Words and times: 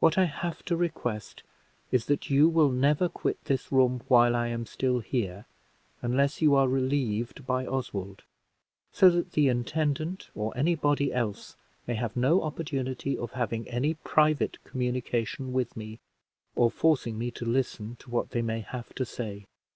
What 0.00 0.18
I 0.18 0.24
have 0.24 0.64
to 0.64 0.76
request 0.76 1.44
is, 1.92 2.06
that 2.06 2.28
you 2.30 2.48
will 2.48 2.72
never 2.72 3.08
quit 3.08 3.44
this 3.44 3.70
room 3.70 4.02
while 4.08 4.34
I 4.34 4.48
am 4.48 4.66
still 4.66 4.98
here 4.98 5.46
unless 6.02 6.42
you 6.42 6.56
are 6.56 6.66
relieved 6.66 7.46
by 7.46 7.64
Oswald; 7.64 8.24
so 8.90 9.08
that 9.08 9.34
the 9.34 9.46
intendant 9.48 10.30
or 10.34 10.52
any 10.56 10.74
body 10.74 11.12
else 11.12 11.54
may 11.86 11.94
have 11.94 12.16
no 12.16 12.42
opportunity 12.42 13.16
of 13.16 13.34
having 13.34 13.68
any 13.68 13.94
private 13.94 14.58
communication 14.64 15.52
with 15.52 15.76
me, 15.76 16.00
or 16.56 16.72
forcing 16.72 17.16
me 17.16 17.30
to 17.30 17.44
listen 17.44 17.94
to 18.00 18.10
what 18.10 18.30
they 18.30 18.42
may 18.42 18.62
have 18.62 18.92
to 18.96 19.04
say. 19.04 19.46